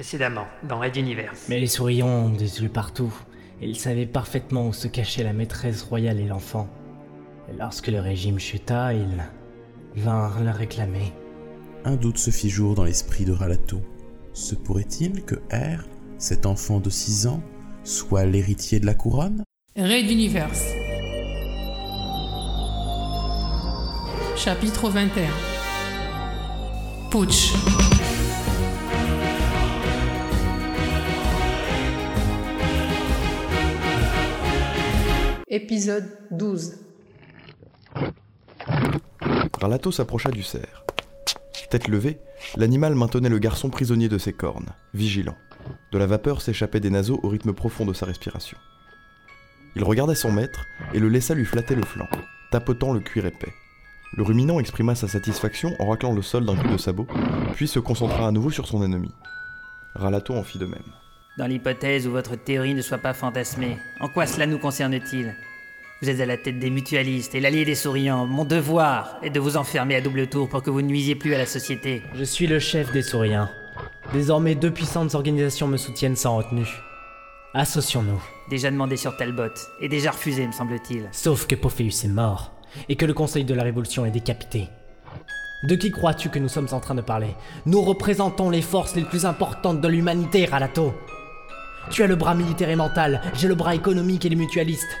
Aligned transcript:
Précédemment, 0.00 0.46
dans 0.66 0.80
Red 0.80 0.96
Universe. 0.96 1.44
Mais 1.50 1.60
les 1.60 1.66
souris 1.66 2.02
ont 2.02 2.30
des 2.30 2.62
yeux 2.62 2.70
partout. 2.70 3.12
Et 3.60 3.68
ils 3.68 3.76
savaient 3.76 4.06
parfaitement 4.06 4.66
où 4.66 4.72
se 4.72 4.88
cachait 4.88 5.22
la 5.22 5.34
maîtresse 5.34 5.82
royale 5.82 6.20
et 6.20 6.26
l'enfant. 6.26 6.70
Et 7.50 7.58
lorsque 7.58 7.88
le 7.88 8.00
régime 8.00 8.38
chuta, 8.38 8.94
ils 8.94 9.22
vinrent 9.96 10.42
la 10.42 10.52
réclamer. 10.52 11.12
Un 11.84 11.96
doute 11.96 12.16
se 12.16 12.30
fit 12.30 12.48
jour 12.48 12.74
dans 12.74 12.84
l'esprit 12.84 13.26
de 13.26 13.32
Ralato. 13.32 13.82
Se 14.32 14.54
pourrait-il 14.54 15.22
que 15.22 15.34
R, 15.52 15.84
cet 16.16 16.46
enfant 16.46 16.80
de 16.80 16.88
6 16.88 17.26
ans, 17.26 17.42
soit 17.84 18.24
l'héritier 18.24 18.80
de 18.80 18.86
la 18.86 18.94
couronne? 18.94 19.44
Raid 19.76 20.10
Universe. 20.10 20.64
Chapitre 24.34 24.88
21. 24.88 25.28
Putsch. 27.10 27.52
Épisode 35.52 36.06
12. 36.30 36.76
Ralato 39.60 39.90
s'approcha 39.90 40.30
du 40.30 40.44
cerf. 40.44 40.84
Tête 41.70 41.88
levée, 41.88 42.20
l'animal 42.56 42.94
maintenait 42.94 43.28
le 43.28 43.40
garçon 43.40 43.68
prisonnier 43.68 44.08
de 44.08 44.16
ses 44.16 44.32
cornes, 44.32 44.68
vigilant. 44.94 45.34
De 45.90 45.98
la 45.98 46.06
vapeur 46.06 46.40
s'échappait 46.40 46.78
des 46.78 46.90
naseaux 46.90 47.18
au 47.24 47.28
rythme 47.28 47.52
profond 47.52 47.84
de 47.84 47.92
sa 47.92 48.06
respiration. 48.06 48.58
Il 49.74 49.82
regarda 49.82 50.14
son 50.14 50.30
maître 50.30 50.66
et 50.94 51.00
le 51.00 51.08
laissa 51.08 51.34
lui 51.34 51.44
flatter 51.44 51.74
le 51.74 51.84
flanc, 51.84 52.08
tapotant 52.52 52.92
le 52.92 53.00
cuir 53.00 53.26
épais. 53.26 53.52
Le 54.16 54.22
ruminant 54.22 54.60
exprima 54.60 54.94
sa 54.94 55.08
satisfaction 55.08 55.74
en 55.80 55.88
raclant 55.88 56.12
le 56.12 56.22
sol 56.22 56.46
d'un 56.46 56.54
coup 56.54 56.68
de 56.68 56.76
sabot, 56.76 57.08
puis 57.54 57.66
se 57.66 57.80
concentra 57.80 58.28
à 58.28 58.30
nouveau 58.30 58.52
sur 58.52 58.68
son 58.68 58.84
ennemi. 58.84 59.10
Ralato 59.96 60.32
en 60.32 60.44
fit 60.44 60.58
de 60.58 60.66
même. 60.66 60.92
Dans 61.38 61.46
l'hypothèse 61.46 62.06
où 62.06 62.10
votre 62.10 62.34
théorie 62.34 62.74
ne 62.74 62.82
soit 62.82 62.98
pas 62.98 63.14
fantasmée, 63.14 63.78
en 64.00 64.08
quoi 64.08 64.26
cela 64.26 64.46
nous 64.46 64.58
concerne-t-il? 64.58 65.32
Vous 66.02 66.10
êtes 66.10 66.20
à 66.20 66.26
la 66.26 66.36
tête 66.36 66.58
des 66.58 66.70
mutualistes 66.70 67.34
et 67.34 67.40
l'allié 67.40 67.64
des 67.64 67.76
souriants. 67.76 68.26
Mon 68.26 68.44
devoir 68.44 69.16
est 69.22 69.30
de 69.30 69.38
vous 69.38 69.56
enfermer 69.56 69.94
à 69.94 70.00
double 70.00 70.26
tour 70.26 70.48
pour 70.48 70.62
que 70.62 70.70
vous 70.70 70.82
ne 70.82 70.88
nuisiez 70.88 71.14
plus 71.14 71.34
à 71.34 71.38
la 71.38 71.46
société. 71.46 72.02
Je 72.14 72.24
suis 72.24 72.46
le 72.46 72.58
chef 72.58 72.90
des 72.92 73.02
souriens. 73.02 73.48
Désormais, 74.12 74.56
deux 74.56 74.72
puissantes 74.72 75.14
organisations 75.14 75.68
me 75.68 75.76
soutiennent 75.76 76.16
sans 76.16 76.36
retenue. 76.36 76.68
Associons-nous. 77.54 78.22
Déjà 78.50 78.70
demandé 78.70 78.96
sur 78.96 79.16
Talbot, 79.16 79.54
et 79.80 79.88
déjà 79.88 80.10
refusé, 80.10 80.46
me 80.46 80.52
semble-t-il. 80.52 81.08
Sauf 81.12 81.46
que 81.46 81.54
Pophéus 81.54 82.04
est 82.04 82.08
mort, 82.08 82.52
et 82.88 82.96
que 82.96 83.06
le 83.06 83.14
Conseil 83.14 83.44
de 83.44 83.54
la 83.54 83.62
Révolution 83.62 84.04
est 84.04 84.10
décapité. 84.10 84.68
De 85.62 85.74
qui 85.76 85.90
crois-tu 85.90 86.30
que 86.30 86.38
nous 86.38 86.48
sommes 86.48 86.68
en 86.72 86.80
train 86.80 86.94
de 86.94 87.02
parler? 87.02 87.36
Nous 87.66 87.82
représentons 87.82 88.50
les 88.50 88.62
forces 88.62 88.96
les 88.96 89.04
plus 89.04 89.26
importantes 89.26 89.80
de 89.80 89.88
l'humanité, 89.88 90.46
Ralato. 90.46 90.94
Tu 91.88 92.02
as 92.02 92.06
le 92.06 92.16
bras 92.16 92.34
militaire 92.34 92.68
et 92.68 92.76
mental, 92.76 93.20
j'ai 93.34 93.48
le 93.48 93.54
bras 93.54 93.74
économique 93.74 94.24
et 94.24 94.28
les 94.28 94.36
mutualistes. 94.36 94.98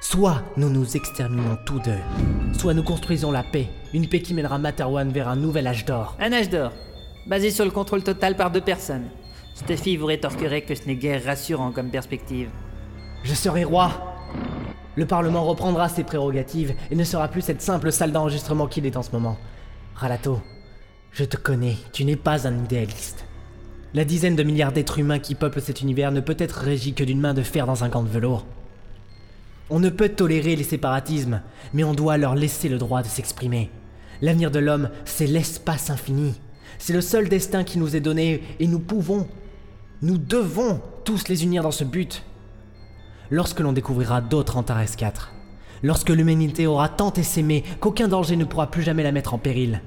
Soit 0.00 0.42
nous 0.56 0.70
nous 0.70 0.96
exterminons 0.96 1.58
tous 1.66 1.80
deux, 1.80 1.98
soit 2.58 2.72
nous 2.72 2.82
construisons 2.82 3.30
la 3.30 3.42
paix, 3.42 3.68
une 3.92 4.08
paix 4.08 4.22
qui 4.22 4.32
mènera 4.32 4.58
Materwan 4.58 5.10
vers 5.10 5.28
un 5.28 5.36
nouvel 5.36 5.66
âge 5.66 5.84
d'or. 5.84 6.16
Un 6.18 6.32
âge 6.32 6.48
d'or, 6.48 6.72
basé 7.26 7.50
sur 7.50 7.66
le 7.66 7.70
contrôle 7.70 8.02
total 8.02 8.36
par 8.36 8.50
deux 8.50 8.62
personnes. 8.62 9.08
Steffi 9.54 9.98
vous 9.98 10.06
rétorquerait 10.06 10.62
que 10.62 10.74
ce 10.74 10.86
n'est 10.86 10.96
guère 10.96 11.24
rassurant 11.24 11.72
comme 11.72 11.90
perspective. 11.90 12.48
Je 13.24 13.34
serai 13.34 13.64
roi. 13.64 13.90
Le 14.96 15.06
Parlement 15.06 15.44
reprendra 15.44 15.90
ses 15.90 16.04
prérogatives 16.04 16.74
et 16.90 16.94
ne 16.94 17.04
sera 17.04 17.28
plus 17.28 17.42
cette 17.42 17.60
simple 17.60 17.92
salle 17.92 18.12
d'enregistrement 18.12 18.66
qu'il 18.66 18.86
est 18.86 18.96
en 18.96 19.02
ce 19.02 19.12
moment. 19.12 19.36
Ralato, 19.94 20.40
je 21.12 21.24
te 21.24 21.36
connais, 21.36 21.76
tu 21.92 22.06
n'es 22.06 22.16
pas 22.16 22.48
un 22.48 22.64
idéaliste. 22.64 23.26
La 23.92 24.04
dizaine 24.04 24.36
de 24.36 24.44
milliards 24.44 24.70
d'êtres 24.70 25.00
humains 25.00 25.18
qui 25.18 25.34
peuplent 25.34 25.60
cet 25.60 25.80
univers 25.80 26.12
ne 26.12 26.20
peut 26.20 26.36
être 26.38 26.60
régi 26.60 26.94
que 26.94 27.02
d'une 27.02 27.20
main 27.20 27.34
de 27.34 27.42
fer 27.42 27.66
dans 27.66 27.82
un 27.82 27.88
gant 27.88 28.04
de 28.04 28.08
velours. 28.08 28.46
On 29.68 29.80
ne 29.80 29.88
peut 29.88 30.10
tolérer 30.10 30.54
les 30.54 30.62
séparatismes, 30.62 31.42
mais 31.72 31.82
on 31.82 31.94
doit 31.94 32.16
leur 32.16 32.36
laisser 32.36 32.68
le 32.68 32.78
droit 32.78 33.02
de 33.02 33.08
s'exprimer. 33.08 33.68
L'avenir 34.22 34.52
de 34.52 34.60
l'homme, 34.60 34.90
c'est 35.04 35.26
l'espace 35.26 35.90
infini. 35.90 36.34
C'est 36.78 36.92
le 36.92 37.00
seul 37.00 37.28
destin 37.28 37.64
qui 37.64 37.78
nous 37.78 37.96
est 37.96 38.00
donné 38.00 38.42
et 38.60 38.68
nous 38.68 38.78
pouvons, 38.78 39.26
nous 40.02 40.18
devons 40.18 40.80
tous 41.04 41.26
les 41.26 41.42
unir 41.42 41.64
dans 41.64 41.70
ce 41.72 41.84
but. 41.84 42.22
Lorsque 43.28 43.60
l'on 43.60 43.72
découvrira 43.72 44.20
d'autres 44.20 44.56
Antares 44.56 44.96
4, 44.96 45.32
lorsque 45.82 46.10
l'humanité 46.10 46.68
aura 46.68 46.88
tant 46.88 47.12
essaimé 47.14 47.64
qu'aucun 47.80 48.06
danger 48.06 48.36
ne 48.36 48.44
pourra 48.44 48.70
plus 48.70 48.82
jamais 48.82 49.02
la 49.02 49.12
mettre 49.12 49.34
en 49.34 49.38
péril, 49.38 49.82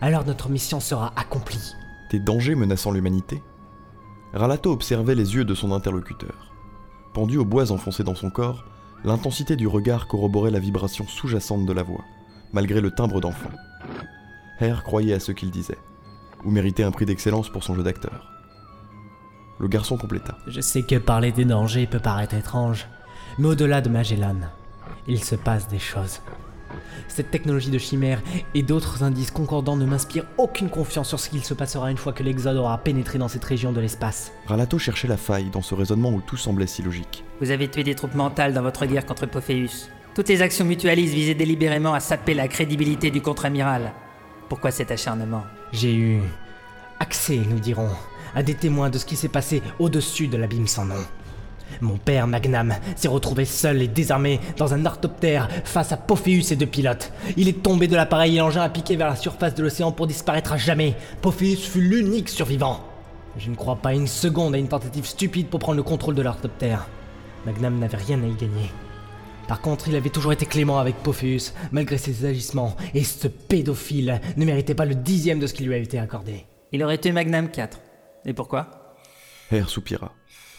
alors 0.00 0.24
notre 0.24 0.48
mission 0.48 0.78
sera 0.78 1.12
accomplie. 1.16 1.74
Des 2.10 2.18
dangers 2.18 2.54
menaçant 2.54 2.90
l'humanité 2.90 3.42
Ralato 4.32 4.72
observait 4.72 5.14
les 5.14 5.34
yeux 5.34 5.44
de 5.44 5.54
son 5.54 5.72
interlocuteur. 5.72 6.52
Pendu 7.12 7.38
aux 7.38 7.44
bois 7.44 7.72
enfoncés 7.72 8.04
dans 8.04 8.14
son 8.14 8.30
corps, 8.30 8.64
l'intensité 9.04 9.56
du 9.56 9.66
regard 9.66 10.06
corroborait 10.06 10.50
la 10.50 10.58
vibration 10.58 11.06
sous-jacente 11.06 11.66
de 11.66 11.72
la 11.72 11.82
voix, 11.82 12.04
malgré 12.52 12.80
le 12.80 12.90
timbre 12.90 13.20
d'enfant. 13.20 13.50
Hare 14.60 14.82
croyait 14.82 15.14
à 15.14 15.20
ce 15.20 15.32
qu'il 15.32 15.50
disait, 15.50 15.78
ou 16.44 16.50
méritait 16.50 16.82
un 16.82 16.90
prix 16.90 17.06
d'excellence 17.06 17.48
pour 17.48 17.62
son 17.62 17.74
jeu 17.74 17.82
d'acteur. 17.82 18.30
Le 19.58 19.68
garçon 19.68 19.96
compléta. 19.96 20.36
Je 20.46 20.60
sais 20.60 20.82
que 20.82 20.96
parler 20.96 21.32
des 21.32 21.44
dangers 21.44 21.86
peut 21.86 21.98
paraître 21.98 22.34
étrange, 22.34 22.86
mais 23.38 23.48
au-delà 23.48 23.80
de 23.80 23.88
Magellan, 23.88 24.36
il 25.06 25.22
se 25.22 25.34
passe 25.34 25.68
des 25.68 25.78
choses. 25.78 26.20
Cette 27.08 27.30
technologie 27.30 27.70
de 27.70 27.78
chimère 27.78 28.22
et 28.54 28.62
d'autres 28.62 29.02
indices 29.02 29.30
concordants 29.30 29.76
ne 29.76 29.86
m'inspirent 29.86 30.26
aucune 30.36 30.70
confiance 30.70 31.08
sur 31.08 31.20
ce 31.20 31.28
qu'il 31.28 31.44
se 31.44 31.54
passera 31.54 31.90
une 31.90 31.96
fois 31.96 32.12
que 32.12 32.22
l'Exode 32.22 32.56
aura 32.56 32.78
pénétré 32.78 33.18
dans 33.18 33.28
cette 33.28 33.44
région 33.44 33.72
de 33.72 33.80
l'espace. 33.80 34.32
Ralato 34.46 34.78
cherchait 34.78 35.08
la 35.08 35.16
faille 35.16 35.50
dans 35.50 35.62
ce 35.62 35.74
raisonnement 35.74 36.10
où 36.10 36.20
tout 36.20 36.36
semblait 36.36 36.66
si 36.66 36.82
logique. 36.82 37.24
Vous 37.40 37.50
avez 37.50 37.68
tué 37.68 37.84
des 37.84 37.94
troupes 37.94 38.14
mentales 38.14 38.52
dans 38.52 38.62
votre 38.62 38.86
guerre 38.86 39.06
contre 39.06 39.26
Pophéus. 39.26 39.90
Toutes 40.14 40.28
les 40.28 40.42
actions 40.42 40.64
mutualistes 40.64 41.14
visaient 41.14 41.34
délibérément 41.34 41.94
à 41.94 42.00
saper 42.00 42.34
la 42.34 42.48
crédibilité 42.48 43.10
du 43.10 43.20
contre-amiral. 43.20 43.92
Pourquoi 44.48 44.70
cet 44.70 44.90
acharnement? 44.90 45.44
J'ai 45.72 45.94
eu 45.94 46.20
accès, 46.98 47.36
nous 47.36 47.60
dirons, 47.60 47.90
à 48.34 48.42
des 48.42 48.54
témoins 48.54 48.90
de 48.90 48.98
ce 48.98 49.04
qui 49.04 49.16
s'est 49.16 49.28
passé 49.28 49.62
au-dessus 49.78 50.26
de 50.28 50.36
l'abîme 50.36 50.66
sans 50.66 50.86
nom. 50.86 51.04
Mon 51.80 51.96
père 51.96 52.26
Magnam 52.26 52.74
s'est 52.96 53.08
retrouvé 53.08 53.44
seul 53.44 53.82
et 53.82 53.88
désarmé 53.88 54.40
dans 54.56 54.74
un 54.74 54.86
artoptère 54.86 55.48
face 55.64 55.92
à 55.92 55.96
Pophéus 55.96 56.50
et 56.52 56.56
deux 56.56 56.66
pilotes. 56.66 57.12
Il 57.36 57.48
est 57.48 57.62
tombé 57.62 57.88
de 57.88 57.96
l'appareil 57.96 58.36
et 58.36 58.38
l'engin 58.38 58.62
a 58.62 58.68
piqué 58.68 58.96
vers 58.96 59.08
la 59.08 59.16
surface 59.16 59.54
de 59.54 59.62
l'océan 59.62 59.92
pour 59.92 60.06
disparaître 60.06 60.52
à 60.52 60.56
jamais. 60.56 60.94
Pophéus 61.22 61.68
fut 61.68 61.80
l'unique 61.80 62.28
survivant. 62.28 62.80
Je 63.36 63.50
ne 63.50 63.56
crois 63.56 63.76
pas 63.76 63.94
une 63.94 64.06
seconde 64.06 64.54
à 64.54 64.58
une 64.58 64.68
tentative 64.68 65.06
stupide 65.06 65.48
pour 65.48 65.60
prendre 65.60 65.76
le 65.76 65.82
contrôle 65.82 66.14
de 66.14 66.22
l'artoptère. 66.22 66.88
Magnam 67.46 67.78
n'avait 67.78 67.96
rien 67.96 68.22
à 68.22 68.26
y 68.26 68.34
gagner. 68.34 68.70
Par 69.46 69.62
contre, 69.62 69.88
il 69.88 69.96
avait 69.96 70.10
toujours 70.10 70.32
été 70.32 70.44
clément 70.44 70.78
avec 70.78 70.96
Pophéus, 70.96 71.54
malgré 71.72 71.96
ses 71.96 72.26
agissements, 72.26 72.76
et 72.92 73.02
ce 73.02 73.28
pédophile 73.28 74.20
ne 74.36 74.44
méritait 74.44 74.74
pas 74.74 74.84
le 74.84 74.94
dixième 74.94 75.38
de 75.38 75.46
ce 75.46 75.54
qui 75.54 75.64
lui 75.64 75.74
avait 75.74 75.84
été 75.84 75.98
accordé. 75.98 76.44
Il 76.70 76.84
aurait 76.84 76.98
tué 76.98 77.12
Magnam 77.12 77.50
4. 77.50 77.80
Et 78.26 78.34
pourquoi? 78.34 78.96
Hare 79.50 79.70
soupira, 79.70 80.12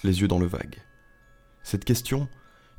les 0.03 0.21
yeux 0.21 0.27
dans 0.27 0.39
le 0.39 0.47
vague. 0.47 0.77
Cette 1.69 1.85
question, 1.85 2.27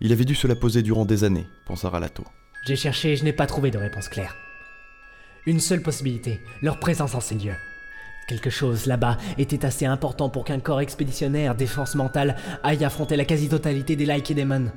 il 0.01 0.11
avait 0.11 0.25
dû 0.25 0.35
se 0.35 0.49
la 0.49 0.57
poser 0.57 0.83
durant 0.83 1.05
des 1.05 1.23
années, 1.23 1.47
pensa 1.65 1.89
Ralato. 1.89 2.25
J'ai 2.67 2.75
cherché 2.75 3.13
et 3.13 3.17
je 3.17 3.23
n'ai 3.23 3.33
pas 3.33 3.47
trouvé 3.47 3.71
de 3.71 3.79
réponse 3.79 4.09
claire. 4.09 4.35
Une 5.47 5.61
seule 5.61 5.81
possibilité, 5.81 6.41
leur 6.61 6.81
présence 6.81 7.15
en 7.15 7.21
ces 7.21 7.37
lieux. 7.37 7.55
Quelque 8.27 8.51
chose 8.51 8.87
là-bas 8.87 9.17
était 9.39 9.65
assez 9.65 9.87
important 9.87 10.29
pour 10.29 10.45
qu'un 10.45 10.59
corps 10.59 10.81
expéditionnaire 10.81 11.55
défense 11.55 11.95
mentale 11.95 12.35
aille 12.65 12.85
affronter 12.85 13.15
la 13.15 13.25
quasi-totalité 13.25 13.95
des 13.95 14.07
Like 14.07 14.29
et. 14.33 14.73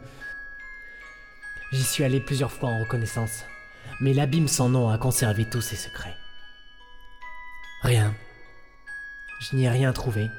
J'y 1.72 1.84
suis 1.84 2.04
allé 2.04 2.20
plusieurs 2.20 2.52
fois 2.52 2.70
en 2.70 2.82
reconnaissance, 2.82 3.46
mais 4.00 4.14
l'abîme 4.14 4.48
sans 4.48 4.70
nom 4.70 4.90
a 4.90 5.00
conservé 5.00 5.50
tous 5.50 5.62
ses 5.62 5.76
secrets. 5.76 6.16
Rien. 7.82 8.14
Je 9.40 9.56
n'y 9.56 9.64
ai 9.64 9.70
rien 9.70 9.92
trouvé. 9.92 10.30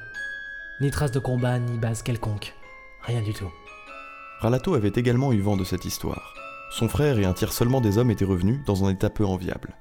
Ni 0.79 0.91
trace 0.91 1.11
de 1.11 1.19
combat, 1.19 1.59
ni 1.59 1.77
base 1.77 2.03
quelconque. 2.03 2.53
Rien 3.01 3.21
du 3.21 3.33
tout. 3.33 3.51
Ralato 4.39 4.75
avait 4.75 4.91
également 4.95 5.31
eu 5.31 5.39
vent 5.39 5.57
de 5.57 5.63
cette 5.63 5.85
histoire. 5.85 6.33
Son 6.69 6.89
frère 6.89 7.19
et 7.19 7.25
un 7.25 7.33
tiers 7.33 7.53
seulement 7.53 7.81
des 7.81 7.97
hommes 7.97 8.11
étaient 8.11 8.25
revenus 8.25 8.59
dans 8.65 8.85
un 8.85 8.89
état 8.89 9.09
peu 9.09 9.25
enviable. 9.25 9.75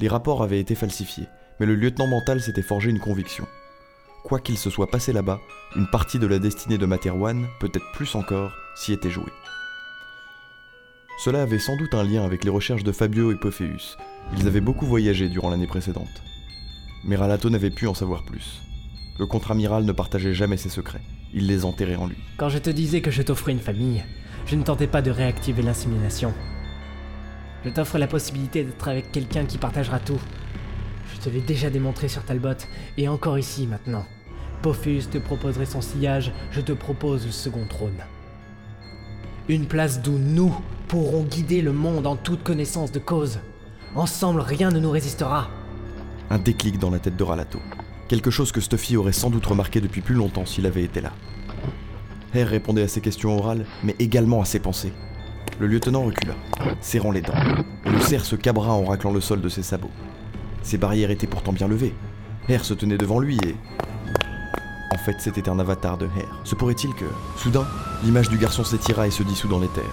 Les 0.00 0.08
rapports 0.08 0.42
avaient 0.42 0.60
été 0.60 0.74
falsifiés, 0.74 1.28
mais 1.60 1.66
le 1.66 1.74
lieutenant 1.74 2.06
mental 2.06 2.40
s'était 2.40 2.62
forgé 2.62 2.90
une 2.90 2.98
conviction. 2.98 3.46
Quoi 4.24 4.40
qu'il 4.40 4.58
se 4.58 4.68
soit 4.68 4.90
passé 4.90 5.12
là-bas, 5.12 5.40
une 5.76 5.88
partie 5.88 6.18
de 6.18 6.26
la 6.26 6.38
destinée 6.38 6.78
de 6.78 6.86
Materwan, 6.86 7.46
peut-être 7.60 7.92
plus 7.92 8.14
encore, 8.14 8.52
s'y 8.74 8.92
était 8.92 9.10
jouée. 9.10 9.32
Cela 11.24 11.42
avait 11.42 11.58
sans 11.58 11.76
doute 11.76 11.94
un 11.94 12.04
lien 12.04 12.24
avec 12.24 12.44
les 12.44 12.50
recherches 12.50 12.84
de 12.84 12.92
Fabio 12.92 13.32
et 13.32 13.36
Pophéus. 13.36 13.96
Ils 14.36 14.46
avaient 14.46 14.60
beaucoup 14.60 14.86
voyagé 14.86 15.28
durant 15.28 15.50
l'année 15.50 15.66
précédente. 15.66 16.22
Mais 17.04 17.16
Ralato 17.16 17.48
n'avait 17.48 17.70
pu 17.70 17.86
en 17.86 17.94
savoir 17.94 18.24
plus. 18.24 18.62
Le 19.18 19.26
contre-amiral 19.26 19.84
ne 19.84 19.92
partageait 19.92 20.34
jamais 20.34 20.56
ses 20.56 20.68
secrets. 20.68 21.02
Il 21.34 21.46
les 21.46 21.64
enterrait 21.64 21.96
en 21.96 22.06
lui. 22.06 22.16
Quand 22.36 22.48
je 22.48 22.58
te 22.58 22.70
disais 22.70 23.00
que 23.00 23.10
je 23.10 23.22
t'offrais 23.22 23.52
une 23.52 23.60
famille, 23.60 24.04
je 24.46 24.56
ne 24.56 24.62
tentais 24.62 24.86
pas 24.86 25.02
de 25.02 25.10
réactiver 25.10 25.62
l'insémination. 25.62 26.32
Je 27.64 27.70
t'offre 27.70 27.98
la 27.98 28.06
possibilité 28.06 28.64
d'être 28.64 28.88
avec 28.88 29.12
quelqu'un 29.12 29.44
qui 29.44 29.58
partagera 29.58 30.00
tout. 30.00 30.20
Je 31.14 31.20
te 31.20 31.28
l'ai 31.28 31.40
déjà 31.40 31.70
démontré 31.70 32.08
sur 32.08 32.22
Talbot, 32.22 32.56
et 32.96 33.08
encore 33.08 33.38
ici 33.38 33.66
maintenant. 33.66 34.06
Pophéus 34.62 35.10
te 35.10 35.18
proposerait 35.18 35.66
son 35.66 35.80
sillage, 35.80 36.32
je 36.50 36.60
te 36.60 36.72
propose 36.72 37.26
le 37.26 37.32
second 37.32 37.66
trône. 37.68 38.02
Une 39.48 39.66
place 39.66 40.02
d'où 40.02 40.18
nous 40.18 40.54
pourrons 40.88 41.24
guider 41.24 41.62
le 41.62 41.72
monde 41.72 42.06
en 42.06 42.16
toute 42.16 42.42
connaissance 42.42 42.92
de 42.92 42.98
cause. 42.98 43.40
Ensemble, 43.94 44.40
rien 44.40 44.70
ne 44.70 44.78
nous 44.78 44.90
résistera. 44.90 45.48
Un 46.30 46.38
déclic 46.38 46.78
dans 46.78 46.90
la 46.90 46.98
tête 46.98 47.16
de 47.16 47.24
Ralato. 47.24 47.58
Quelque 48.08 48.30
chose 48.30 48.52
que 48.52 48.62
Stuffy 48.62 48.96
aurait 48.96 49.12
sans 49.12 49.28
doute 49.28 49.44
remarqué 49.44 49.82
depuis 49.82 50.00
plus 50.00 50.14
longtemps 50.14 50.46
s'il 50.46 50.64
avait 50.64 50.82
été 50.82 51.02
là. 51.02 51.12
Hare 52.34 52.48
répondait 52.48 52.82
à 52.82 52.88
ses 52.88 53.02
questions 53.02 53.36
orales, 53.38 53.66
mais 53.84 53.94
également 53.98 54.40
à 54.40 54.46
ses 54.46 54.60
pensées. 54.60 54.94
Le 55.60 55.66
lieutenant 55.66 56.04
recula, 56.04 56.34
serrant 56.80 57.10
les 57.10 57.20
dents, 57.20 57.34
et 57.84 57.90
le 57.90 58.00
cerf 58.00 58.24
se 58.24 58.34
cabra 58.34 58.72
en 58.72 58.84
raclant 58.84 59.12
le 59.12 59.20
sol 59.20 59.42
de 59.42 59.48
ses 59.50 59.62
sabots. 59.62 59.90
Ses 60.62 60.78
barrières 60.78 61.10
étaient 61.10 61.26
pourtant 61.26 61.52
bien 61.52 61.68
levées. 61.68 61.94
Hare 62.48 62.64
se 62.64 62.72
tenait 62.72 62.96
devant 62.96 63.18
lui 63.18 63.36
et... 63.44 63.56
En 64.94 64.98
fait, 64.98 65.16
c'était 65.18 65.50
un 65.50 65.58
avatar 65.58 65.98
de 65.98 66.06
Hare. 66.06 66.40
Se 66.44 66.54
pourrait-il 66.54 66.94
que, 66.94 67.04
soudain, 67.36 67.66
l'image 68.04 68.30
du 68.30 68.38
garçon 68.38 68.64
s'étira 68.64 69.06
et 69.06 69.10
se 69.10 69.22
dissout 69.22 69.48
dans 69.48 69.60
l'éther 69.60 69.84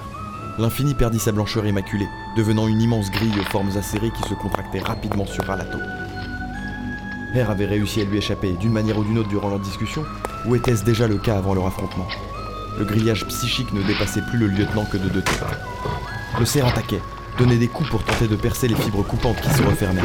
L'infini 0.58 0.94
perdit 0.94 1.20
sa 1.20 1.34
blancheur 1.34 1.66
immaculée, 1.66 2.08
devenant 2.38 2.70
une 2.70 2.82
immense 2.82 3.12
grille 3.12 3.38
aux 3.42 3.52
formes 3.52 3.76
acérées 3.76 4.12
qui 4.12 4.30
se 4.30 4.36
contractait 4.36 4.80
rapidement 4.80 5.26
sur 5.26 5.44
Ralato. 5.44 5.80
Hare 7.38 7.52
avait 7.52 7.66
réussi 7.66 8.02
à 8.02 8.06
lui 8.06 8.18
échapper 8.18 8.54
d'une 8.54 8.72
manière 8.72 8.98
ou 8.98 9.04
d'une 9.04 9.18
autre 9.18 9.30
durant 9.30 9.50
leur 9.50 9.60
discussion, 9.60 10.06
ou 10.46 10.56
était-ce 10.56 10.84
déjà 10.84 11.08
le 11.08 11.18
cas 11.18 11.38
avant 11.38 11.54
leur 11.54 11.68
affrontement? 11.68 12.08
Le 12.78 12.86
grillage 12.86 13.26
psychique 13.28 13.74
ne 13.74 13.82
dépassait 13.84 14.22
plus 14.22 14.38
le 14.38 14.48
lieutenant 14.48 14.86
que 14.86 14.98
de 14.98 15.10
deux 15.10 15.22
têtes. 15.22 15.44
Le 16.40 16.46
cerf 16.46 16.68
attaquait, 16.68 17.02
donnait 17.38 17.58
des 17.58 17.68
coups 17.68 17.90
pour 17.90 18.04
tenter 18.04 18.28
de 18.28 18.36
percer 18.36 18.68
les 18.68 18.76
fibres 18.76 19.04
coupantes 19.04 19.42
qui 19.42 19.50
se 19.50 19.62
refermaient, 19.62 20.02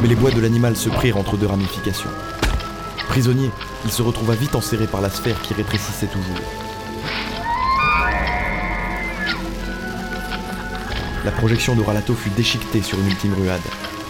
mais 0.00 0.08
les 0.08 0.14
bois 0.14 0.30
de 0.30 0.40
l'animal 0.40 0.76
se 0.76 0.88
prirent 0.88 1.16
entre 1.16 1.36
deux 1.36 1.46
ramifications. 1.46 2.10
Prisonnier, 3.08 3.50
il 3.84 3.92
se 3.92 4.02
retrouva 4.02 4.34
vite 4.34 4.54
enserré 4.54 4.86
par 4.86 5.00
la 5.00 5.10
sphère 5.10 5.40
qui 5.42 5.54
rétrécissait 5.54 6.06
toujours. 6.06 6.36
La 11.24 11.30
projection 11.30 11.74
de 11.74 11.82
Ralato 11.82 12.14
fut 12.14 12.30
déchiquetée 12.30 12.82
sur 12.82 12.98
une 12.98 13.06
ultime 13.06 13.34
ruade, 13.34 13.60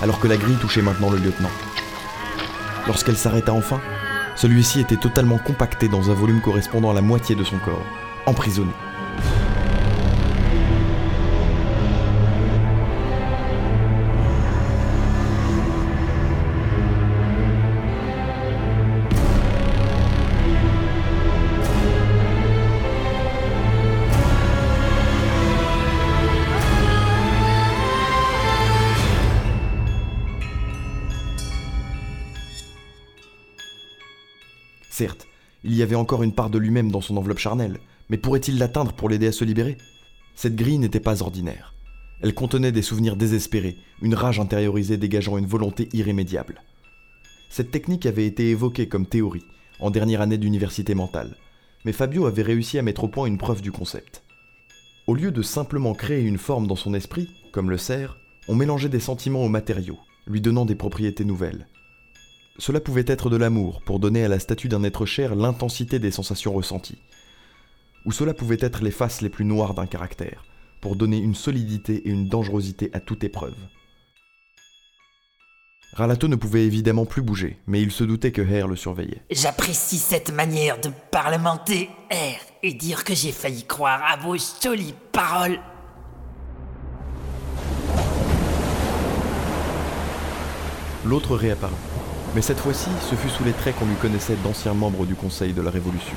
alors 0.03 0.19
que 0.19 0.27
la 0.27 0.37
grille 0.37 0.57
touchait 0.57 0.83
maintenant 0.83 1.11
le 1.11 1.19
lieutenant. 1.19 1.51
Lorsqu'elle 2.87 3.17
s'arrêta 3.17 3.53
enfin, 3.53 3.81
celui-ci 4.37 4.81
était 4.81 4.97
totalement 4.97 5.39
compacté 5.39 5.89
dans 5.89 6.11
un 6.11 6.15
volume 6.15 6.41
correspondant 6.41 6.91
à 6.91 6.95
la 6.95 7.01
moitié 7.01 7.35
de 7.35 7.45
son 7.45 7.59
corps, 7.59 7.85
emprisonné. 8.27 8.73
Il 35.65 35.75
y 35.75 35.83
avait 35.83 35.95
encore 35.95 36.23
une 36.23 36.35
part 36.35 36.51
de 36.51 36.59
lui-même 36.59 36.93
dans 36.93 37.01
son 37.01 37.17
enveloppe 37.17 37.39
charnelle, 37.39 37.79
mais 38.11 38.19
pourrait-il 38.19 38.59
l'atteindre 38.59 38.93
pour 38.93 39.09
l'aider 39.09 39.29
à 39.29 39.33
se 39.33 39.45
libérer? 39.45 39.79
Cette 40.35 40.57
grille 40.57 40.79
n'était 40.79 41.01
pas 41.01 41.23
ordinaire. 41.23 41.75
Elle 42.21 42.35
contenait 42.35 42.73
des 42.73 42.83
souvenirs 42.83 43.17
désespérés, 43.17 43.77
une 44.03 44.15
rage 44.15 44.41
intériorisée 44.41 44.99
dégageant 44.99 45.39
une 45.39 45.47
volonté 45.47 45.89
irrémédiable. 45.93 46.63
Cette 47.49 47.71
technique 47.71 48.07
avait 48.07 48.27
été 48.27 48.51
évoquée 48.51 48.89
comme 48.89 49.07
théorie, 49.07 49.45
en 49.81 49.91
dernière 49.91 50.21
année 50.21 50.39
d'université 50.39 50.95
mentale, 50.95 51.37
mais 51.85 51.93
Fabio 51.93 52.27
avait 52.27 52.43
réussi 52.43 52.79
à 52.79 52.83
mettre 52.83 53.05
au 53.05 53.09
point 53.09 53.27
une 53.27 53.39
preuve 53.39 53.63
du 53.63 53.73
concept. 53.73 54.23
Au 55.07 55.15
lieu 55.15 55.31
de 55.31 55.43
simplement 55.43 55.95
créer 55.95 56.23
une 56.23 56.39
forme 56.39 56.67
dans 56.67 56.77
son 56.77 56.95
esprit, 56.95 57.29
comme 57.53 57.71
le 57.71 57.79
cerf, 57.79 58.19
on 58.49 58.55
mélangeait 58.55 58.89
des 58.89 59.01
sentiments 59.01 59.45
aux 59.45 59.49
matériaux, 59.49 59.99
lui 60.27 60.41
donnant 60.41 60.65
des 60.65 60.75
propriétés 60.75 61.25
nouvelles. 61.25 61.67
Cela 62.59 62.79
pouvait 62.81 63.05
être 63.09 63.31
de 63.31 63.37
l'amour, 63.37 63.83
pour 63.83 63.99
donner 63.99 64.25
à 64.25 64.29
la 64.29 64.39
statue 64.39 64.69
d'un 64.69 64.85
être 64.85 65.07
cher 65.07 65.35
l'intensité 65.35 65.99
des 65.99 66.13
sensations 66.13 66.53
ressenties. 66.53 67.03
Ou 68.07 68.13
cela 68.13 68.33
pouvait 68.33 68.59
être 68.61 68.85
les 68.85 68.93
faces 68.93 69.23
les 69.23 69.29
plus 69.29 69.45
noires 69.45 69.75
d'un 69.75 69.87
caractère, 69.87 70.45
pour 70.81 70.95
donner 70.95 71.19
une 71.19 71.35
solidité 71.35 71.97
et 72.07 72.11
une 72.11 72.29
dangerosité 72.29 72.91
à 72.93 73.01
toute 73.01 73.25
épreuve. 73.25 73.57
Ralato 75.95 76.29
ne 76.29 76.37
pouvait 76.37 76.65
évidemment 76.65 77.07
plus 77.07 77.23
bouger, 77.23 77.59
mais 77.67 77.83
il 77.83 77.91
se 77.91 78.05
doutait 78.05 78.31
que 78.33 78.43
Hare 78.43 78.69
le 78.69 78.77
surveillait. 78.77 79.23
J'apprécie 79.33 79.99
cette 79.99 80.33
manière 80.33 80.81
de 80.81 80.91
parlementer, 81.11 81.89
R, 82.13 82.39
et 82.63 82.73
dire 82.73 83.03
que 83.03 83.17
j'ai 83.17 83.33
failli 83.33 83.65
croire 83.65 84.01
à 84.05 84.17
vos 84.17 84.37
jolies 84.63 84.95
paroles. 85.11 85.59
L'autre 91.05 91.37
réapparut. 91.37 91.75
Mais 92.35 92.43
cette 92.43 92.59
fois-ci, 92.59 92.91
ce 93.09 93.15
fut 93.15 93.29
sous 93.29 93.45
les 93.45 93.53
traits 93.53 93.77
qu'on 93.77 93.87
lui 93.87 93.95
connaissait 93.95 94.37
d'anciens 94.43 94.75
membres 94.75 95.07
du 95.07 95.15
Conseil 95.15 95.53
de 95.53 95.63
la 95.63 95.71
Révolution. 95.71 96.17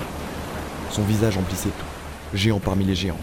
Son 0.89 1.03
visage 1.03 1.37
emplissait 1.37 1.69
tout, 1.69 2.35
géant 2.37 2.59
parmi 2.59 2.85
les 2.85 2.95
géants, 2.95 3.19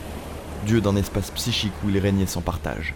dieu 0.65 0.81
d'un 0.81 0.95
espace 0.95 1.33
psychique 1.33 1.73
où 1.85 1.91
il 1.91 1.99
régnait 1.99 2.27
sans 2.27 2.41
partage. 2.41 2.95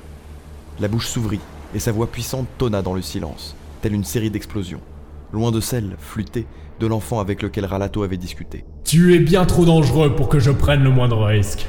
La 0.79 0.87
bouche 0.87 1.09
s'ouvrit, 1.09 1.41
et 1.75 1.81
sa 1.81 1.91
voix 1.91 2.07
puissante 2.07 2.47
tonna 2.59 2.81
dans 2.81 2.95
le 2.95 3.03
silence, 3.03 3.57
telle 3.83 3.93
une 3.93 4.05
série 4.05 4.31
d'explosions, 4.31 4.81
loin 5.33 5.51
de 5.51 5.61
celle, 5.61 5.97
flûtée, 5.99 6.47
de 6.79 6.87
l'enfant 6.87 7.19
avec 7.19 7.43
lequel 7.43 7.65
Ralato 7.65 8.05
avait 8.05 8.17
discuté. 8.17 8.65
Tu 8.85 9.17
es 9.17 9.19
bien 9.19 9.47
trop 9.47 9.65
dangereux 9.65 10.15
pour 10.15 10.29
que 10.29 10.39
je 10.39 10.53
prenne 10.53 10.85
le 10.85 10.91
moindre 10.91 11.25
risque. 11.25 11.67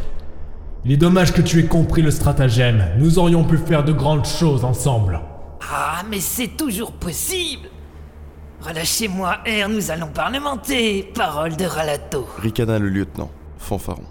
Il 0.85 0.91
est 0.91 0.97
dommage 0.97 1.33
que 1.33 1.41
tu 1.41 1.59
aies 1.59 1.65
compris 1.65 2.03
le 2.03 2.11
stratagème. 2.11 2.89
Nous 2.99 3.17
aurions 3.17 3.43
pu 3.43 3.57
faire 3.57 3.83
de 3.83 3.91
grandes 3.91 4.27
choses 4.27 4.63
ensemble. 4.63 5.19
Ah, 5.67 6.03
mais 6.11 6.19
c'est 6.19 6.55
toujours 6.55 6.91
possible 6.91 7.69
Relâchez-moi, 8.61 9.37
R, 9.45 9.69
nous 9.69 9.89
allons 9.89 10.07
parlementer. 10.07 11.09
Parole 11.15 11.55
de 11.55 11.63
Ralato. 11.63 12.27
Ricana 12.41 12.77
le 12.77 12.89
lieutenant, 12.89 13.31
fanfaron. 13.57 14.03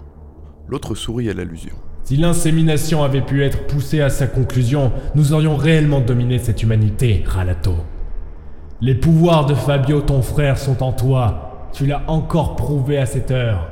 L'autre 0.67 0.95
sourit 0.95 1.29
à 1.29 1.33
l'allusion. 1.33 1.75
Si 2.03 2.17
l'insémination 2.17 3.03
avait 3.03 3.21
pu 3.21 3.43
être 3.43 3.67
poussée 3.67 4.01
à 4.01 4.09
sa 4.09 4.25
conclusion, 4.25 4.91
nous 5.13 5.33
aurions 5.33 5.55
réellement 5.55 6.01
dominé 6.01 6.39
cette 6.39 6.63
humanité, 6.63 7.23
Ralato. 7.27 7.75
Les 8.81 8.95
pouvoirs 8.95 9.45
de 9.45 9.53
Fabio, 9.53 10.01
ton 10.01 10.23
frère, 10.23 10.57
sont 10.57 10.81
en 10.81 10.93
toi. 10.93 11.69
Tu 11.73 11.85
l'as 11.85 12.01
encore 12.07 12.55
prouvé 12.55 12.97
à 12.97 13.05
cette 13.05 13.29
heure. 13.29 13.67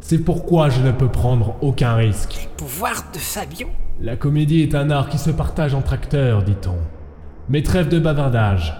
C'est 0.00 0.18
pourquoi 0.18 0.68
je 0.68 0.82
ne 0.82 0.92
peux 0.92 1.08
prendre 1.08 1.56
aucun 1.62 1.94
risque. 1.94 2.50
Pouvoir 2.58 3.04
de 3.14 3.18
Fabio? 3.18 3.68
La 4.00 4.16
comédie 4.16 4.62
est 4.62 4.74
un 4.74 4.90
art 4.90 5.08
qui 5.08 5.18
se 5.18 5.30
partage 5.30 5.74
entre 5.74 5.94
acteurs, 5.94 6.42
dit-on. 6.42 6.76
Mais 7.48 7.62
trêve 7.62 7.88
de 7.88 7.98
bavardage. 7.98 8.74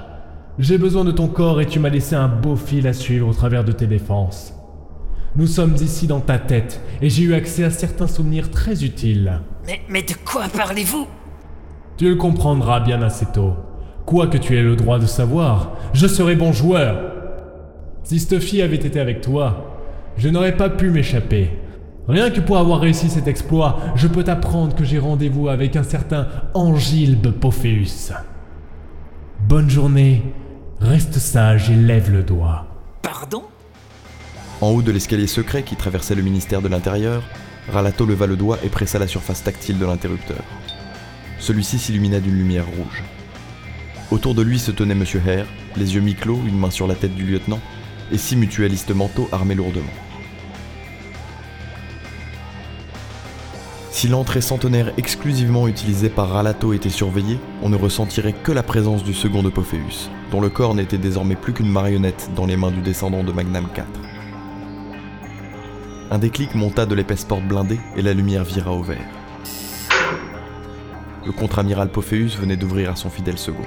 J'ai 0.60 0.76
besoin 0.76 1.04
de 1.04 1.10
ton 1.10 1.26
corps 1.26 1.62
et 1.62 1.66
tu 1.66 1.78
m'as 1.78 1.88
laissé 1.88 2.14
un 2.14 2.28
beau 2.28 2.54
fil 2.54 2.86
à 2.86 2.92
suivre 2.92 3.26
au 3.26 3.32
travers 3.32 3.64
de 3.64 3.72
tes 3.72 3.86
défenses. 3.86 4.52
Nous 5.34 5.46
sommes 5.46 5.74
ici 5.76 6.06
dans 6.06 6.20
ta 6.20 6.38
tête 6.38 6.82
et 7.00 7.08
j'ai 7.08 7.22
eu 7.22 7.32
accès 7.32 7.64
à 7.64 7.70
certains 7.70 8.06
souvenirs 8.06 8.50
très 8.50 8.84
utiles. 8.84 9.40
Mais, 9.66 9.80
mais 9.88 10.02
de 10.02 10.12
quoi 10.22 10.48
parlez-vous? 10.54 11.06
Tu 11.96 12.10
le 12.10 12.16
comprendras 12.16 12.80
bien 12.80 13.00
assez 13.00 13.24
tôt. 13.24 13.54
Quoi 14.04 14.26
que 14.26 14.36
tu 14.36 14.54
aies 14.54 14.62
le 14.62 14.76
droit 14.76 14.98
de 14.98 15.06
savoir, 15.06 15.78
je 15.94 16.06
serai 16.06 16.36
bon 16.36 16.52
joueur. 16.52 17.10
Si 18.02 18.20
Stuffy 18.20 18.60
avait 18.60 18.76
été 18.76 19.00
avec 19.00 19.22
toi, 19.22 19.80
je 20.18 20.28
n'aurais 20.28 20.58
pas 20.58 20.68
pu 20.68 20.90
m'échapper. 20.90 21.52
Rien 22.06 22.28
que 22.28 22.40
pour 22.40 22.58
avoir 22.58 22.80
réussi 22.80 23.08
cet 23.08 23.28
exploit, 23.28 23.78
je 23.94 24.08
peux 24.08 24.24
t'apprendre 24.24 24.76
que 24.76 24.84
j'ai 24.84 24.98
rendez-vous 24.98 25.48
avec 25.48 25.76
un 25.76 25.84
certain 25.84 26.28
Angilbe 26.52 27.30
Pophéus. 27.30 28.12
Bonne 29.48 29.70
journée, 29.70 30.22
reste 30.80 31.18
sage 31.18 31.70
et 31.70 31.76
lève 31.76 32.10
le 32.10 32.22
doigt. 32.22 32.66
Pardon? 33.02 33.44
En 34.60 34.68
haut 34.68 34.82
de 34.82 34.90
l'escalier 34.92 35.26
secret 35.26 35.62
qui 35.62 35.76
traversait 35.76 36.14
le 36.14 36.22
ministère 36.22 36.62
de 36.62 36.68
l'Intérieur, 36.68 37.22
Ralato 37.70 38.06
leva 38.06 38.26
le 38.26 38.36
doigt 38.36 38.58
et 38.64 38.68
pressa 38.68 38.98
la 38.98 39.06
surface 39.06 39.42
tactile 39.42 39.78
de 39.78 39.86
l'interrupteur. 39.86 40.42
Celui-ci 41.38 41.78
s'illumina 41.78 42.20
d'une 42.20 42.36
lumière 42.36 42.66
rouge. 42.66 43.04
Autour 44.10 44.34
de 44.34 44.42
lui 44.42 44.58
se 44.58 44.70
tenait 44.70 44.94
M. 44.94 45.04
Hare, 45.26 45.46
les 45.76 45.94
yeux 45.94 46.00
mi-clos, 46.00 46.40
une 46.46 46.58
main 46.58 46.70
sur 46.70 46.86
la 46.86 46.94
tête 46.94 47.14
du 47.14 47.24
lieutenant, 47.24 47.60
et 48.10 48.18
six 48.18 48.36
mutualistes 48.36 48.90
mentaux 48.90 49.28
armés 49.32 49.54
lourdement. 49.54 49.92
Si 54.00 54.08
l'entrée 54.08 54.40
centenaire 54.40 54.94
exclusivement 54.96 55.68
utilisée 55.68 56.08
par 56.08 56.30
Ralato 56.30 56.72
était 56.72 56.88
surveillée, 56.88 57.38
on 57.60 57.68
ne 57.68 57.76
ressentirait 57.76 58.32
que 58.32 58.50
la 58.50 58.62
présence 58.62 59.04
du 59.04 59.12
second 59.12 59.42
de 59.42 59.50
Pophéus, 59.50 60.08
dont 60.30 60.40
le 60.40 60.48
corps 60.48 60.74
n'était 60.74 60.96
désormais 60.96 61.34
plus 61.34 61.52
qu'une 61.52 61.68
marionnette 61.68 62.30
dans 62.34 62.46
les 62.46 62.56
mains 62.56 62.70
du 62.70 62.80
descendant 62.80 63.22
de 63.22 63.30
Magnam 63.30 63.66
IV. 63.76 63.84
Un 66.10 66.16
déclic 66.18 66.54
monta 66.54 66.86
de 66.86 66.94
l'épaisse 66.94 67.24
porte 67.26 67.44
blindée 67.44 67.78
et 67.94 68.00
la 68.00 68.14
lumière 68.14 68.44
vira 68.44 68.72
au 68.72 68.82
vert. 68.82 69.04
Le 71.26 71.32
contre-amiral 71.32 71.90
Pophéus 71.90 72.38
venait 72.38 72.56
d'ouvrir 72.56 72.92
à 72.92 72.96
son 72.96 73.10
fidèle 73.10 73.36
second. 73.36 73.66